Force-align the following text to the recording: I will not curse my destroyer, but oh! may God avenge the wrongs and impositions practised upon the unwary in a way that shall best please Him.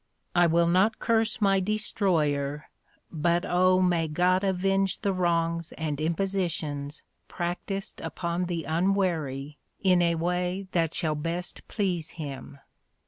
I 0.33 0.47
will 0.47 0.65
not 0.65 0.97
curse 0.97 1.39
my 1.39 1.59
destroyer, 1.59 2.71
but 3.11 3.45
oh! 3.47 3.83
may 3.83 4.07
God 4.07 4.43
avenge 4.43 5.01
the 5.01 5.13
wrongs 5.13 5.73
and 5.73 6.01
impositions 6.01 7.03
practised 7.27 8.01
upon 8.01 8.45
the 8.45 8.63
unwary 8.63 9.59
in 9.83 10.01
a 10.01 10.15
way 10.15 10.65
that 10.71 10.95
shall 10.95 11.13
best 11.13 11.67
please 11.67 12.13
Him. 12.17 12.57